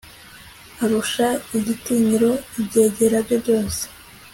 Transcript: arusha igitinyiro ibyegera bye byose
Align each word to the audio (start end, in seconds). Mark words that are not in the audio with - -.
arusha 0.83 1.27
igitinyiro 1.57 2.31
ibyegera 2.59 3.17
bye 3.25 3.37
byose 3.43 3.81